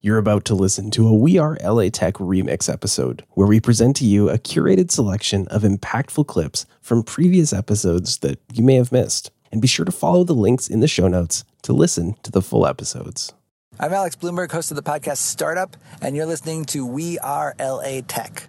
[0.00, 3.96] You're about to listen to a We Are LA Tech remix episode where we present
[3.96, 8.92] to you a curated selection of impactful clips from previous episodes that you may have
[8.92, 9.32] missed.
[9.50, 12.42] And be sure to follow the links in the show notes to listen to the
[12.42, 13.32] full episodes.
[13.80, 18.02] I'm Alex Blumberg, host of the podcast Startup, and you're listening to We Are LA
[18.06, 18.48] Tech.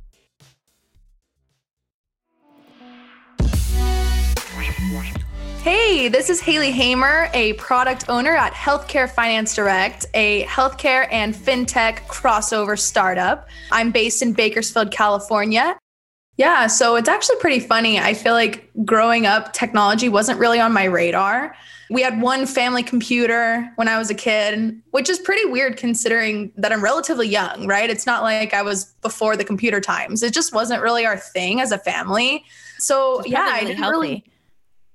[5.63, 11.35] Hey, this is Haley Hamer, a product owner at Healthcare Finance Direct, a healthcare and
[11.35, 13.47] fintech crossover startup.
[13.71, 15.77] I'm based in Bakersfield, California.
[16.37, 17.99] Yeah, so it's actually pretty funny.
[17.99, 21.55] I feel like growing up, technology wasn't really on my radar.
[21.91, 26.51] We had one family computer when I was a kid, which is pretty weird considering
[26.57, 27.87] that I'm relatively young, right?
[27.87, 30.23] It's not like I was before the computer times.
[30.23, 32.45] It just wasn't really our thing as a family.
[32.79, 33.91] So, yeah, I didn't healthy.
[33.91, 34.30] really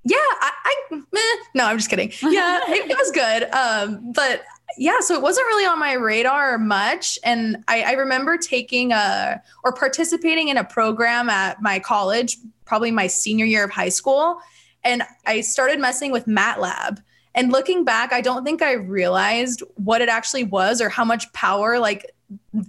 [0.06, 1.20] yeah, I, I meh.
[1.54, 2.12] no, I'm just kidding.
[2.22, 3.50] Yeah, it, it was good.
[3.50, 4.44] Um, but
[4.78, 7.18] yeah, so it wasn't really on my radar much.
[7.24, 12.92] And I, I remember taking a or participating in a program at my college, probably
[12.92, 14.38] my senior year of high school.
[14.84, 17.02] And I started messing with MATLAB.
[17.34, 21.30] And looking back, I don't think I realized what it actually was or how much
[21.32, 22.14] power like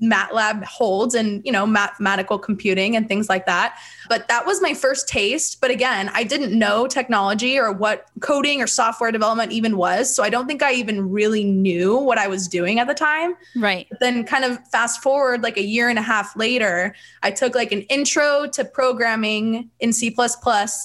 [0.02, 3.78] MATLAB holds and you know mathematical computing and things like that.
[4.10, 5.60] But that was my first taste.
[5.62, 10.14] But again, I didn't know technology or what coding or software development even was.
[10.16, 13.36] So I don't think I even really knew what I was doing at the time.
[13.56, 13.88] Right.
[13.90, 17.54] But then kind of fast forward like a year and a half later, I took
[17.56, 20.16] like an intro to programming in C++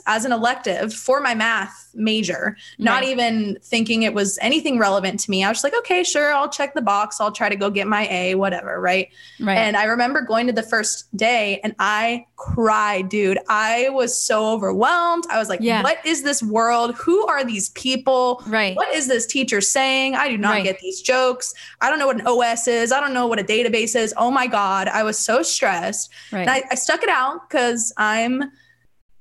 [0.06, 3.10] as an elective for my math major, not Right.
[3.10, 5.44] even thinking it was anything relevant to me.
[5.44, 7.20] I was just like, okay, sure, I'll check the box.
[7.20, 8.91] I'll try to go get my A, whatever, right?
[9.40, 9.56] Right.
[9.58, 13.38] And I remember going to the first day and I cried, dude.
[13.48, 15.24] I was so overwhelmed.
[15.30, 15.82] I was like, Yeah.
[15.82, 16.94] what is this world?
[16.96, 18.42] Who are these people?
[18.46, 18.76] Right.
[18.76, 20.14] What is this teacher saying?
[20.14, 20.64] I do not Right.
[20.64, 21.54] get these jokes.
[21.80, 22.92] I don't know what an OS is.
[22.92, 24.12] I don't know what a database is.
[24.16, 24.88] Oh my God.
[24.88, 26.10] I was so stressed.
[26.32, 26.40] right.
[26.42, 28.50] And I, I stuck it out because I'm,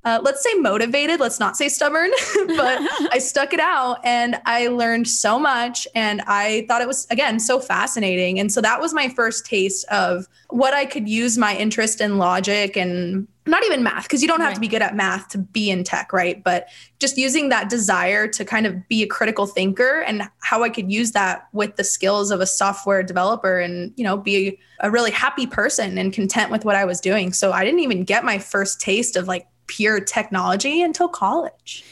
[0.03, 1.19] uh, let's say motivated.
[1.19, 2.09] Let's not say stubborn,
[2.47, 2.79] but
[3.11, 5.87] I stuck it out and I learned so much.
[5.93, 8.39] And I thought it was, again, so fascinating.
[8.39, 12.17] And so that was my first taste of what I could use my interest in
[12.17, 14.55] logic and not even math, because you don't have Right.
[14.55, 16.43] to be good at math to be in tech, right?
[16.43, 16.67] But
[16.99, 20.91] just using that desire to kind of be a critical thinker and how I could
[20.91, 25.09] use that with the skills of a software developer and, you know, be a really
[25.09, 27.33] happy person and content with what I was doing.
[27.33, 31.83] So I didn't even get my first taste of like pure technology until college.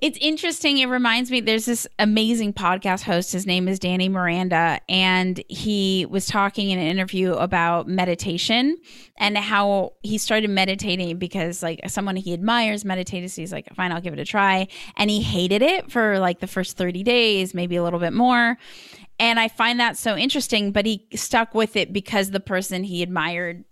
[0.00, 0.78] It's interesting.
[0.78, 3.32] It reminds me there's this amazing podcast host.
[3.32, 4.80] His name is Danny Miranda.
[4.88, 8.78] And he was talking in an interview about meditation
[9.18, 13.30] and how he started meditating because, like, someone he admires meditated.
[13.30, 14.68] So he's like, fine, I'll give it a try.
[14.96, 18.56] And he hated it for like the first 30 days, maybe a little bit more.
[19.18, 20.72] And I find that so interesting.
[20.72, 23.64] But he stuck with it because the person he admired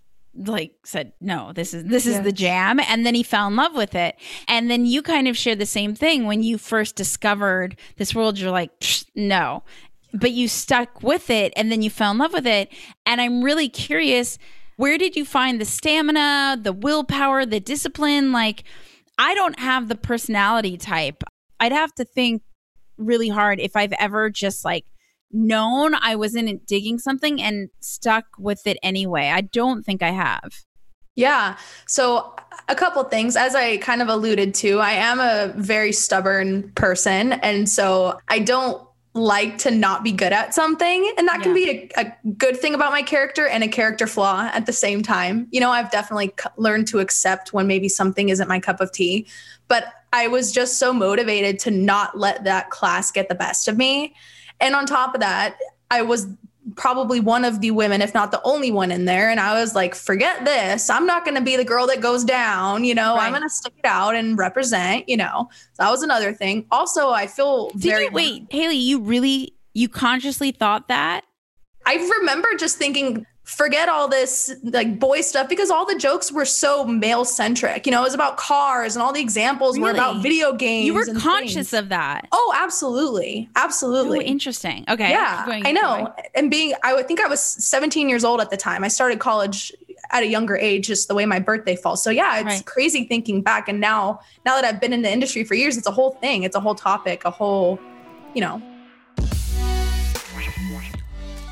[0.47, 3.75] like said no this is this is the jam and then he fell in love
[3.75, 4.17] with it.
[4.47, 6.27] And then you kind of shared the same thing.
[6.27, 9.65] When you first discovered this world you're like "Psh, no.
[10.13, 12.71] But you stuck with it and then you fell in love with it.
[13.05, 14.39] And i'm really curious
[14.77, 18.33] where did you find the stamina the willpower the discipline?
[18.33, 18.65] Like
[19.19, 21.25] i don't have the personality type.
[21.61, 22.43] I'd have to think
[22.97, 24.85] really hard if i've ever just like
[25.31, 29.29] known I wasn't digging something and stuck with it anyway.
[29.29, 30.53] I don't think I have.
[31.17, 31.57] Yeah.
[31.87, 32.37] So,
[32.69, 33.35] a couple things.
[33.35, 37.33] As I kind of alluded to, I am a very stubborn person.
[37.33, 41.13] And so I don't like to not be good at something.
[41.19, 44.49] And that can be a, a good thing about my character and a character flaw
[44.53, 45.49] at the same time.
[45.51, 48.93] You know, I've definitely c- learned to accept when maybe something isn't my cup of
[48.93, 49.27] tea.
[49.67, 53.77] But I was just so motivated to not let that class get the best of
[53.77, 54.15] me.
[54.61, 55.57] And on top of that,
[55.91, 56.27] I was
[56.77, 59.31] probably one of the women, if not the only one in there.
[59.31, 60.91] And I was like, forget this.
[60.91, 62.85] I'm not going to be the girl that goes down.
[62.85, 63.27] You know, Right.
[63.27, 65.49] I'm going to stick it out and represent, you know.
[65.73, 66.67] So that was another thing.
[66.71, 71.25] Also, I feel Did very you wait, Haley, you really you consciously thought that?
[71.87, 76.45] I remember just thinking forget all this like boy stuff because all the jokes were
[76.45, 77.87] so male centric.
[77.87, 80.85] You know, it was about cars and all the examples were about video games.
[80.87, 81.73] You were conscious things.
[81.73, 82.29] of that.
[82.31, 83.49] Oh, absolutely.
[83.57, 84.19] Absolutely.
[84.19, 84.85] Oh, interesting.
[84.89, 85.09] Okay.
[85.09, 85.97] yeah, going, I know.
[85.97, 86.27] going.
[86.35, 88.85] And being, I would think I was 17 years old at the time.
[88.85, 89.73] I started college
[90.11, 92.03] at a younger age, just the way my birthday falls.
[92.03, 92.65] So yeah, it's Right.
[92.67, 93.69] crazy thinking back.
[93.69, 96.43] And now, now that I've been in the industry for years, it's a whole thing.
[96.43, 97.79] It's a whole topic, a whole,
[98.35, 98.63] you know.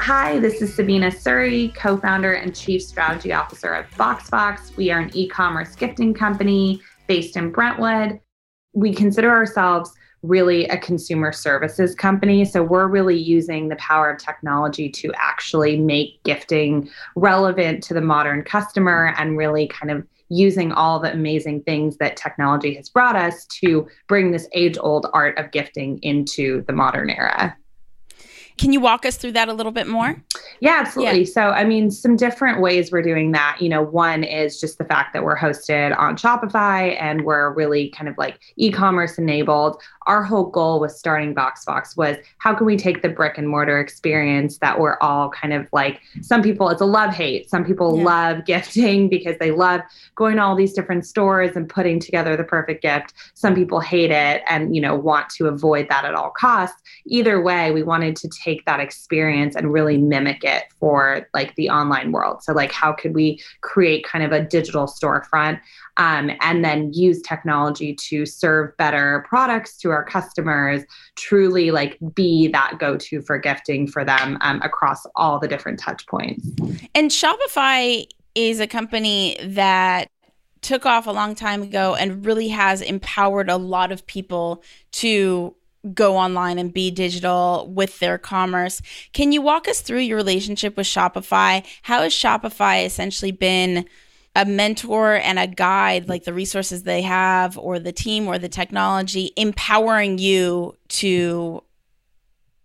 [0.07, 4.77] Hi, this is Sabina Suri, co founder and chief strategy officer of VoxFox.
[4.77, 8.21] We are an e commerce gifting company based in Brentwood.
[8.73, 9.91] We consider ourselves
[10.23, 12.45] really a consumer services company.
[12.45, 18.01] So we're really using the power of technology to actually make gifting relevant to the
[18.01, 23.17] modern customer and really kind of using all the amazing things that technology has brought
[23.17, 27.57] us to bring this age old art of gifting into the modern era.
[28.59, 30.17] Can you walk us through that a little bit more?
[30.61, 31.27] Yeah, absolutely.
[31.27, 33.59] So, I mean, some different ways we're doing that.
[33.61, 37.91] You know, one is just the fact that we're hosted on Shopify and we're really
[37.91, 39.83] kind of like e commerce enabled.
[40.07, 43.79] Our whole goal with starting VoxFox was how can we take the brick and mortar
[43.79, 47.51] experience that we're all kind of like, some people, it's a love hate.
[47.51, 48.05] Some people Yeah.
[48.05, 49.83] love gifting because they love
[50.15, 53.13] going to all these different stores and putting together the perfect gift.
[53.35, 57.41] Some people hate it and, you know, want to avoid that at all costs either
[57.43, 62.13] way we wanted to take that experience and really mimic it for like the online
[62.13, 62.43] world.
[62.43, 65.61] So like how could we create kind of a digital storefront
[65.97, 70.85] um, and then use technology to serve better products to our customers
[71.17, 76.07] truly like be that go-to for gifting for them um, across all the different touch
[76.07, 76.49] points?
[76.95, 80.09] And Shopify is a company that
[80.61, 84.63] took off a long time ago and really has empowered a lot of people
[84.93, 85.55] to
[85.95, 88.81] go online and be digital with their commerce.
[89.13, 91.65] Can you walk us through your relationship with Shopify?
[91.83, 93.87] How has Shopify essentially been
[94.35, 98.49] a mentor and a guide, like the resources they have, or the team, or the
[98.49, 101.63] technology, empowering you to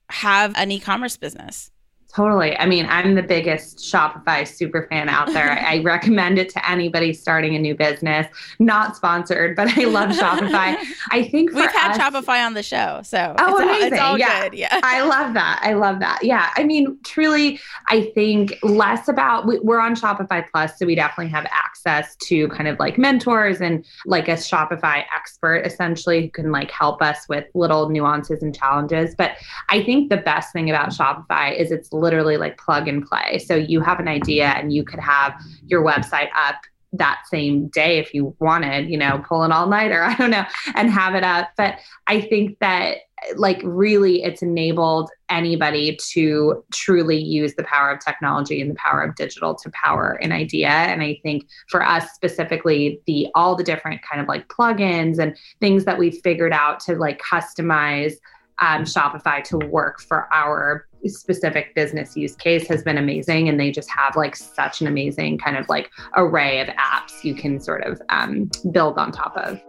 [0.10, 1.72] have an e commerce business?
[2.14, 2.58] Totally.
[2.58, 5.52] I mean, I'm the biggest Shopify super fan out there.
[5.66, 8.28] I recommend it to anybody starting a new business.
[8.60, 10.76] Not sponsored, but I love Shopify.
[11.12, 14.00] I think We've had us- Shopify on the show, so Oh, it's, all, it's amazing.
[14.00, 14.44] all Yeah.
[14.50, 14.58] good.
[14.58, 14.80] Yeah.
[14.84, 15.62] I love that.
[15.64, 16.20] I love that.
[16.24, 16.50] Yeah.
[16.58, 21.32] I mean, truly, I think less about, we- we're on Shopify Plus, so we definitely
[21.32, 26.52] have access to kind of like mentors and like a Shopify expert essentially who can
[26.52, 29.16] like help us with little nuances and challenges.
[29.16, 29.32] But
[29.70, 33.40] I think the best thing about Shopify is it's literally like plug and play.
[33.40, 35.34] So you have an idea and you could have
[35.66, 36.56] your website up
[36.94, 40.46] that same day if you wanted, you know, pull an all nighter, I don't know,
[40.76, 41.52] and have it up.
[41.58, 42.98] But I think that
[43.36, 49.04] like really it's enabled anybody to truly use the power of technology and the power
[49.04, 53.64] of digital to power an idea and i think for us specifically the all the
[53.64, 58.14] different kind of like plugins and things that we've figured out to like customize
[58.60, 63.72] um, shopify to work for our specific business use case has been amazing and they
[63.72, 67.84] just have like such an amazing kind of like array of apps you can sort
[67.84, 69.62] of um, build on top of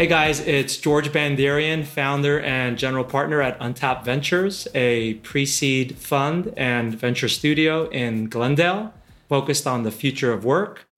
[0.00, 5.98] Hey guys, it's George Bandarian, founder and general partner at Untapped Ventures, a pre seed
[5.98, 8.94] fund and venture studio in Glendale
[9.28, 10.89] focused on the future of work.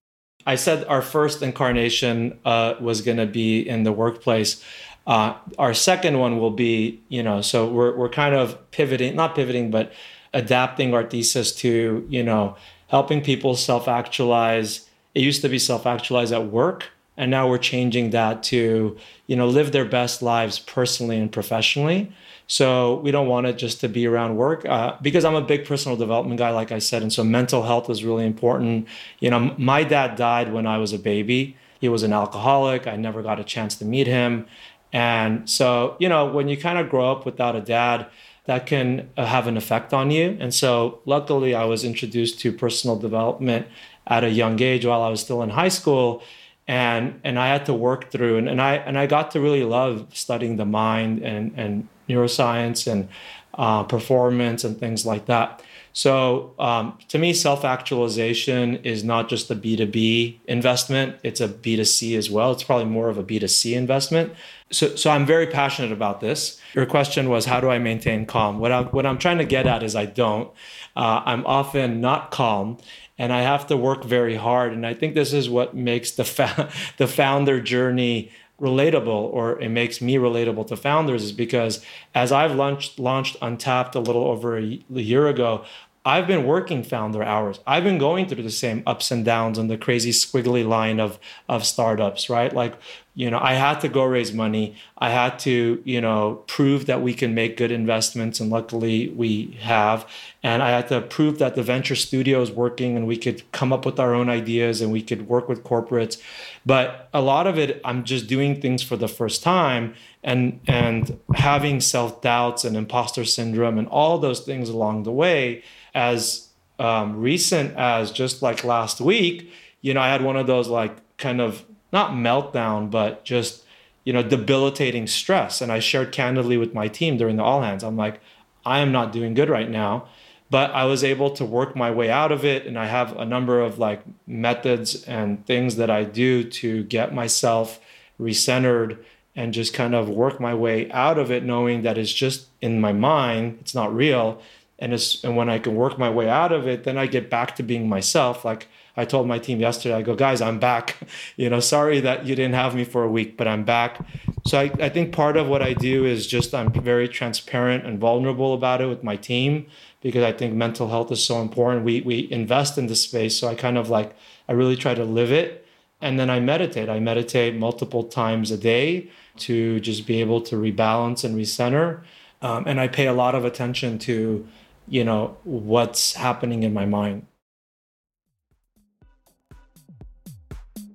[0.47, 4.63] I said our first incarnation uh, was going to be in the workplace.
[5.07, 9.35] Uh, our second one will be, you know, so we're, we're kind of pivoting, not
[9.35, 9.93] pivoting, but
[10.33, 12.57] adapting our thesis to, you know,
[12.89, 14.89] helping people self actualize.
[15.15, 19.37] It used to be self actualize at work and now we're changing that to you
[19.37, 22.13] know live their best lives personally and professionally
[22.47, 25.65] so we don't want it just to be around work uh, because i'm a big
[25.65, 28.87] personal development guy like i said and so mental health is really important.
[29.21, 31.57] You know my dad died when i was a baby.
[31.81, 32.87] He was an alcoholic.
[32.87, 34.47] I never got a chance to meet him.
[34.93, 38.07] And so you know when you kind of grow up without a dad
[38.45, 40.37] that can uh, have an effect on you.
[40.41, 43.67] And so luckily i was introduced to personal development
[44.07, 46.23] at a young age while i was still in high school
[46.69, 49.65] and and I had to work through and, and I and I got to really
[49.65, 53.09] love studying the mind and and neuroscience and
[53.55, 55.63] uh, performance and things like that.
[55.93, 61.41] So um, to me, self actualization is not just a B two B investment; it's
[61.41, 62.53] a B two C as well.
[62.53, 64.33] It's probably more of a B two C investment.
[64.71, 66.61] So so I'm very passionate about this.
[66.75, 68.59] Your question was how do I maintain calm?
[68.59, 70.51] What I'm what I'm trying to get at is I don't.
[70.97, 72.79] Uh, I'm often not calm
[73.19, 74.73] and I have to work very hard.
[74.73, 78.31] And I think this is what makes the fa- the founder journey
[78.63, 83.95] relatable or it makes me relatable to founders is because as I've launched launched Untapped
[83.97, 85.65] a little over a, year ago,
[86.05, 87.61] I've been working founder hours.
[87.67, 91.19] I've been going through the same ups and downs on the crazy squiggly line of
[91.49, 92.53] of startups, right?
[92.53, 92.75] Like,
[93.15, 94.75] you know, I had to go raise money.
[94.97, 99.59] I had to, you know, prove that we can make good investments and luckily we
[99.61, 100.09] have.
[100.43, 103.71] And I had to prove that the venture studio is working and we could come
[103.71, 106.23] up with our own ideas and we could work with corporates.
[106.65, 111.19] But a lot of it I'm just doing things for the first time and and
[111.35, 115.63] having self-doubts and imposter syndrome and all those things along the way
[115.95, 119.53] as um, recent as just like last week,
[119.83, 121.63] you know, I had one of those like kind of
[121.93, 123.65] not meltdown, but just,
[124.05, 125.61] you know, debilitating stress.
[125.61, 127.85] And I shared candidly with my team during the all hands.
[127.85, 128.21] I'm like,
[128.65, 130.09] I am not doing good right now.
[130.51, 132.67] But I was able to work my way out of it.
[132.67, 137.15] And I have a number of like methods and things that I do to get
[137.15, 137.81] myself
[138.21, 138.99] recentered
[139.35, 142.83] and just kind of work my way out of it, knowing that it's just in
[142.83, 144.43] my mind, it's not real
[144.79, 147.31] and it's, and when I can work my way out of it, then I get
[147.31, 148.45] back to being myself.
[148.45, 150.97] Like I told my team yesterday, I go, guys, I'm back.
[151.37, 154.05] You know, sorry that you didn't have me for a week, but I'm back.
[154.47, 157.99] So I, I think part of what I do is just I'm very transparent and
[157.99, 159.67] vulnerable about it with my team
[160.03, 161.85] because I think mental health is so important.
[161.85, 164.15] We we invest in this space, so I kind of like
[164.49, 165.65] I really try to live it,
[166.01, 166.89] and then I meditate.
[166.89, 172.03] I meditate multiple times a day to just be able to rebalance and recenter,
[172.43, 174.47] um, and I pay a lot of attention to
[174.89, 177.27] you know what's happening in my mind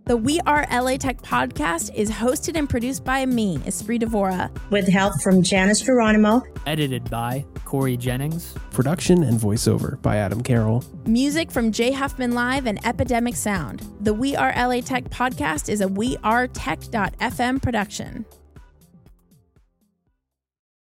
[0.07, 4.49] The We Are LA Tech podcast is hosted and produced by me, Espree Devora.
[4.69, 6.43] With help from Janice Geronimo.
[6.65, 8.53] Edited by Corey Jennings.
[8.71, 10.81] Production and voiceover by Adam Carroll.
[11.05, 13.85] Music from Jay Huffman Live and Epidemic Sound.
[13.99, 18.25] The We Are LA Tech podcast is a We Are wearetech.fm production.